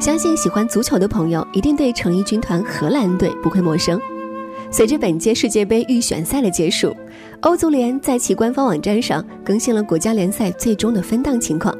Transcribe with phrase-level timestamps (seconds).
[0.00, 4.00] 相信喜欢足球的朋友一定对成衣军团荷兰队不会陌生。
[4.70, 6.96] 随着本届世界杯预选赛的结束，
[7.40, 11.76] 欧足联在其官方网站上更新了国家联赛最终的分档情况，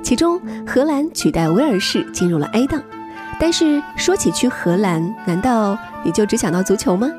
[0.00, 2.80] 其中荷兰取代威尔士进入了 A 档。
[3.40, 7.10] 但是说起去荷兰，难道你就只想到足球吗？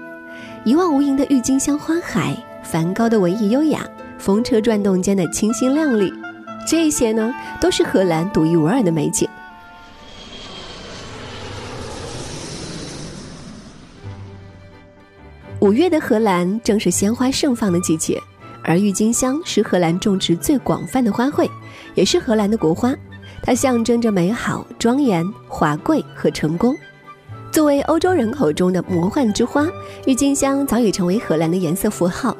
[0.63, 3.85] 一望无垠的郁金香花海，梵高的文艺优雅，
[4.17, 6.13] 风车转动间的清新亮丽，
[6.65, 9.27] 这些呢都是荷兰独一无二的美景。
[15.59, 18.21] 五月的荷兰正是鲜花盛放的季节，
[18.63, 21.49] 而郁金香是荷兰种植最广泛的花卉，
[21.95, 22.93] 也是荷兰的国花。
[23.41, 26.75] 它象征着美好、庄严、华贵和成功。
[27.51, 29.67] 作为欧洲人口中的魔幻之花，
[30.05, 32.37] 郁金香早已成为荷兰的颜色符号。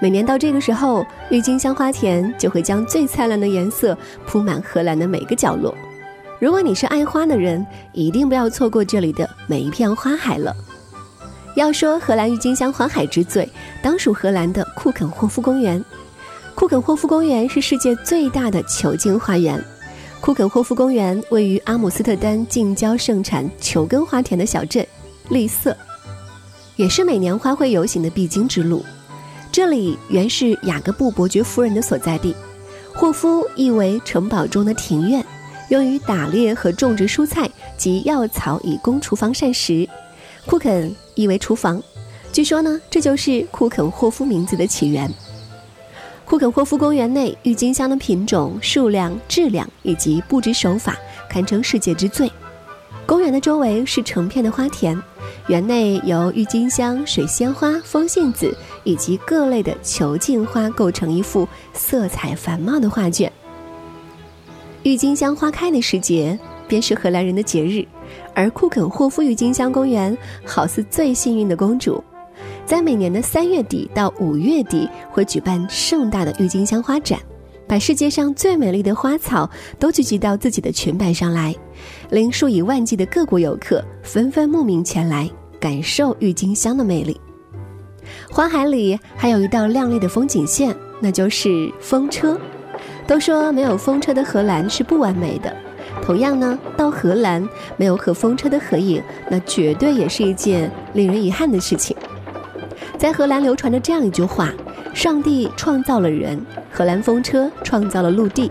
[0.00, 5.74] 每年到这个时候，郁金香花田就会将最灿烂的颜色铺满荷兰的每个角落。
[6.40, 10.54] 如果你是爱花的人，一定不要错过这里的每一片花海了。
[11.54, 13.48] 要说荷兰郁金香花海之最，
[13.82, 15.82] 当属荷兰的库肯霍夫公园。
[16.54, 19.62] 库肯霍夫公园是世界最大的球茎花园。
[20.20, 24.84] 库肯霍夫公园位于阿姆斯特丹近郊盛产球根花田的小镇
[25.28, 25.76] 利瑟，
[26.76, 28.84] 也是每年花卉游行的必经之路。
[29.52, 32.34] 这里原是雅各布伯爵夫人的所在地。
[32.92, 35.24] 霍夫意为城堡中的庭院，
[35.68, 39.88] 用于打猎和种植蔬菜及药草，以供厨房膳食。
[40.46, 40.94] 库肯。
[41.16, 41.80] 意为厨房，
[42.32, 45.08] 据说呢，这就是库肯霍夫名字的起源。
[46.24, 50.96] 库肯霍夫公园内郁金香的品种、数量、质量以及布置手法
[51.30, 52.28] 堪称世界之最。
[53.06, 55.00] 公园的周围是成片的花田，
[55.46, 63.32] 园内由郁金香、水仙花、风信子以及各类的球茎花构成一幅色彩繁茂的画卷。
[64.82, 67.86] 郁金香花开的时节，便是荷兰人的节日。
[68.34, 72.02] 而库肯霍夫郁金香公园好似最幸运的公主，
[72.66, 77.18] 在每年的三月底到五月底会举办盛大的郁金香花展，
[77.66, 79.48] 把世界上最美丽的花草
[79.78, 81.54] 都聚集到自己的裙摆上来，
[82.10, 87.20] 令数以万计的各国游客纷纷慕名前来感受郁金香的魅力。
[88.30, 92.38] 花海里还有一道亮丽的风景线，那就是风车。
[93.06, 95.54] 都说没有风车的荷兰是不完美的。
[96.04, 97.48] 同样呢，到荷兰
[97.78, 101.96] 没有和风车的合影，那绝对也是一件令人遗憾的事情。
[102.98, 104.52] 在荷兰流传着这样一句话
[104.92, 106.38] ：“上帝创造了人，
[106.70, 108.50] 荷兰风车创造了陆地。”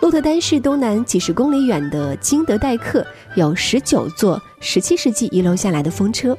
[0.00, 6.36] 鹿特丹市东南几十公里远的金德代克有十九座17世纪遗留下来的风车。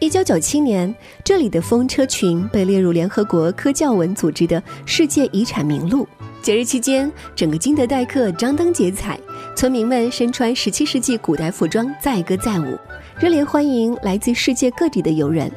[0.00, 6.06] 1997年，这里的风车群被列入联合国科教文组织的世界遗产名录。
[6.40, 9.18] 节日期间，整个金德代克张灯结彩，
[9.54, 12.78] 村民们身穿17世纪古代服装，载歌载舞，
[13.18, 15.50] 热烈欢迎来自世界各地的游人。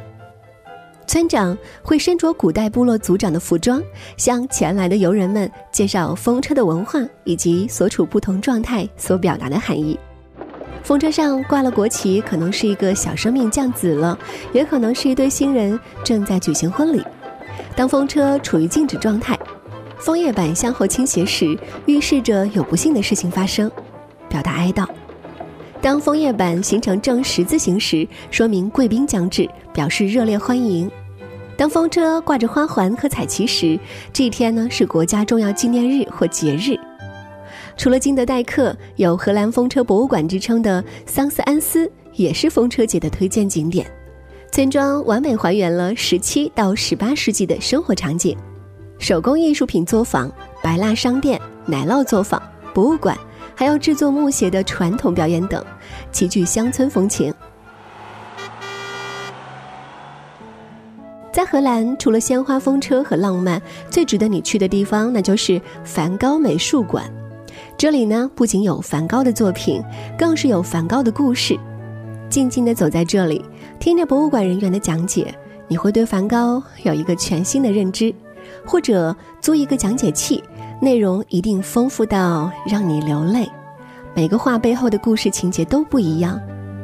[1.08, 3.82] 村长会身着古代部落族长的服装，
[4.18, 9.98] 向前来的游人们介绍风车的文化以及所处不同状态所表达的含义。
[10.84, 14.18] 风车上挂了国旗，可能是一个小生命降子了，
[14.52, 17.02] 也可能是一对新人正在举行婚礼。
[17.76, 19.38] 当风车处于静止状态。
[20.02, 21.56] 枫叶板向后倾斜时，
[21.86, 23.72] 预示着有不幸的事情发生，
[24.28, 24.84] 表达哀悼；
[25.80, 30.90] 当枫叶板形成正十字形时，说明贵宾将至，表示热烈欢迎；
[31.56, 33.80] 当风车挂着花环和彩旗时，
[34.12, 36.76] 这一天呢是国家重要纪念日或节日。
[37.78, 43.86] 除了金德代克，有荷兰风车博物馆之称的桑斯安斯也是风车节的推荐景点。
[44.52, 48.36] 村庄完美还原了十七到十八世纪的生活场景。
[49.02, 50.32] 手工艺术品作坊、
[50.62, 52.40] 白蜡商店、奶酪作坊、
[52.72, 53.18] 博物馆，
[53.56, 55.66] 还有制作木鞋的传统表演等，
[56.12, 57.34] 极具乡村风情。
[61.34, 63.60] 在荷兰，除了鲜花、风车和浪漫，
[63.90, 67.12] 最值得你去的地方，那就是梵高美术馆。
[67.76, 69.84] 这里呢，不仅有梵高的作品，
[70.16, 71.58] 更是有梵高的故事。
[72.30, 73.44] 静静地走在这里，
[73.80, 75.34] 听着博物馆人员的讲解，
[75.68, 78.14] 你会对梵高有一个全新的认知。
[78.66, 80.44] 或者租一个讲解器，
[80.82, 83.50] 内容一定丰富到让你流泪。
[84.16, 86.40] 每个画背后的故事情节都不一样，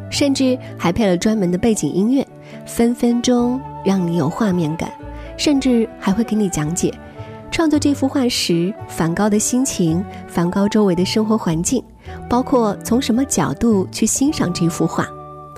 [0.10, 2.28] 甚至还配了专门的背景音乐，
[2.66, 3.60] 分分钟。
[3.86, 4.92] 让你有画面感，
[5.38, 6.94] 甚至还会给你讲解
[7.50, 11.81] 创作这幅画时梵高的心情、梵高周围的生活环境，
[12.30, 15.08] 包括从什么角度去欣赏这幅画，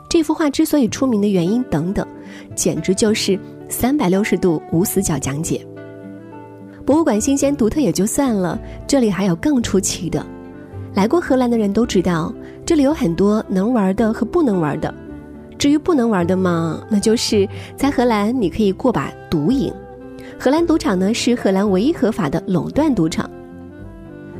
[0.08, 2.06] 这幅画之所以出名的原因等等，
[2.54, 5.66] 简直就是三百六十度无死角讲解。
[6.86, 10.26] 博物馆新鲜独特也就算了，这里还有更出奇的。
[10.96, 12.34] 来过荷兰的人都知道，
[12.66, 14.94] 这里有很多能玩的和不能玩的。
[15.58, 19.72] 至于不能玩的嘛，那就是在荷兰你可以过把赌瘾。
[20.40, 23.30] 荷兰赌场呢是荷兰唯一合法的垄断赌场。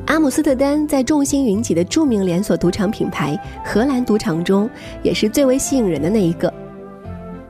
[0.08, 4.68] 阿姆斯特丹在众星云集的著名连锁赌场品牌荷兰赌场中，
[5.04, 6.52] 也是最为吸引人的那一个。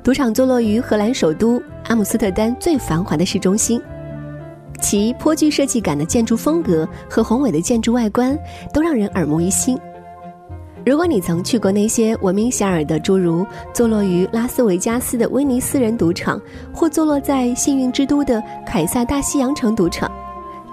[0.03, 3.81] 赌场坐落于荷兰首都阿姆斯特丹最繁华的市中心，
[4.81, 8.37] 其颇具设计感的建筑风格和宏伟的建筑外观
[8.73, 9.77] 都让人耳目一新。
[10.85, 16.41] 如果你曾去过那些闻名遐迩的，诸如坐落于拉斯维加斯的威尼斯人赌场，
[16.73, 20.09] 或坐落在幸运之都的凯撒大西洋城赌场，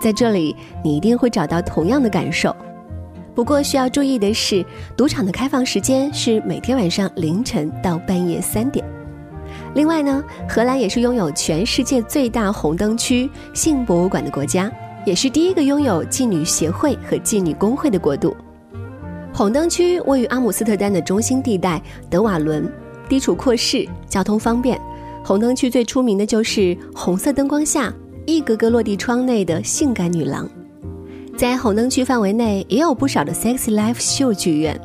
[0.00, 2.54] 在这里你一定会找到同样的感受。
[3.34, 4.64] 不过需要注意的是，
[4.96, 8.95] 赌场的开放时间是每天晚上凌晨到半夜三点。
[9.76, 14.72] 另外呢，荷兰也是拥有全世界最大红灯区性博物馆的国家，
[15.04, 18.34] 也是第一个拥有妓女协会和妓女工会的国度。
[19.34, 22.66] 红灯区位于阿姆斯特丹的中心地带，德瓦伦，
[23.06, 24.80] 地处阔市，交通方便。
[25.22, 27.92] 红灯区最出名的就是红色灯光下
[28.24, 30.48] 一格格落地窗内的性感女郎。
[31.36, 34.80] 在红灯区范围内也有不少的 sexy Life show 剧院。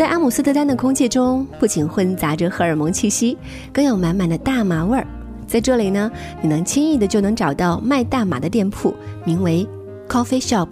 [0.00, 3.36] 在阿姆斯特丹的空气中，不仅混杂着荷尔蒙气息，
[3.70, 5.06] 更有满满的大麻味儿。
[5.46, 6.10] 在这里呢，
[6.40, 8.94] 你能轻易的就能找到卖大麻的店铺，
[9.26, 9.68] 名为
[10.08, 10.68] Coffee Shop。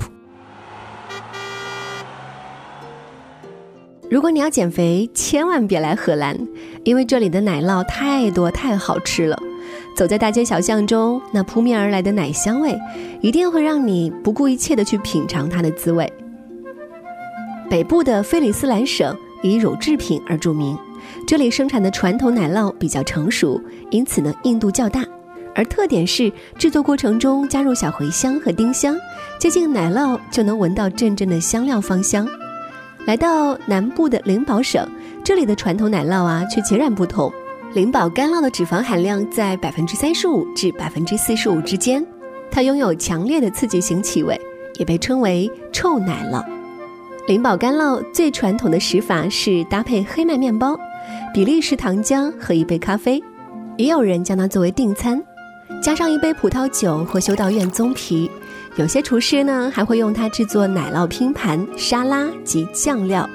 [4.09, 6.49] 如果你要减肥，千万别来荷兰，
[6.83, 9.39] 因为这里的奶酪太多太好吃了。
[9.95, 12.75] 走在大街小巷中，那扑面而来的奶香味，
[13.21, 16.11] 一定会让你不顾一切的去品尝它的滋味。
[17.71, 20.77] 北部的菲里斯兰省以乳制品而著名，
[21.27, 23.61] 这里生产的传统奶酪比较成熟，
[23.91, 25.05] 因此呢硬度较大，
[25.55, 28.97] 而特点是制作过程中加入小茴香和丁香，
[29.39, 32.27] 接近奶酪就能闻到阵阵的香料芳香。
[33.05, 34.89] 来到南部的灵宝省，
[35.23, 37.31] 这里的传统奶酪啊却截然不同。
[37.75, 42.05] 灵宝干酪的脂肪含量在百分之三十五至百分之四十五之间，
[42.51, 44.41] 它拥有强烈的刺激性气味，
[44.79, 46.43] 也被称为臭奶酪。
[47.29, 50.75] 灵宝干酪最传统的食法是搭配黑麦面包、
[51.35, 53.23] 比利时糖浆和一杯咖啡，
[53.77, 55.23] 也有人将它作为订餐，
[55.83, 58.31] 加上一杯葡萄酒或修道院棕皮。
[58.77, 63.29] 有些厨师呢还会用它制作奶酪拼盘、沙拉及酱料。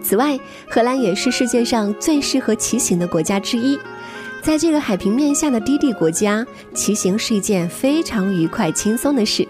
[0.00, 3.76] 此外，荷兰也是世界上最适合骑行的国家之一。
[4.40, 9.44] 在这个海平面下的低地国家，骑行是一件非常愉快、轻松的事。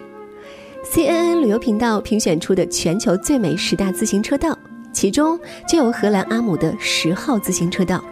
[0.85, 4.59] CNN 旅游频道评选出的全球最美十大自行车道，
[4.93, 8.03] 其中就有荷兰阿姆的十号自行车道。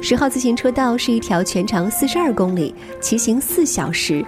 [0.00, 4.24] 十号自行车道是一条全长四十二公里、骑行四小时。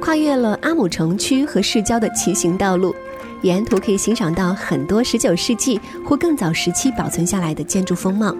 [0.00, 2.94] 跨越了阿姆城区和市郊的骑行道路，
[3.42, 8.34] 沿途可以欣赏到很多19世纪或更早时期保存下来的建筑风貌。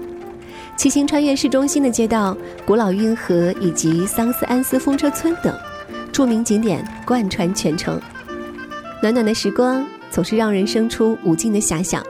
[0.76, 5.54] 骑行穿越市中心的街道、古老运河以及桑斯安斯风车村等
[6.10, 8.00] 著名景点贯穿全程。
[9.00, 12.02] 暖暖的时光总是让人生出无尽的遐想。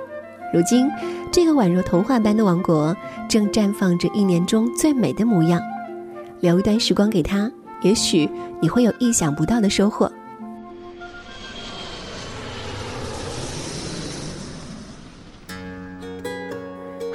[0.52, 0.90] 如今，
[1.30, 2.96] 这个宛若童话般的王国
[3.28, 5.60] 正绽放着一年中最美的模样。
[6.40, 7.50] 留一段时光给他。
[7.82, 8.28] 也许
[8.60, 10.10] 你会有意想不到的收获。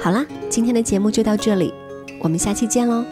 [0.00, 1.74] 好啦，今天的节目就到这里，
[2.20, 3.04] 我们下期见喽。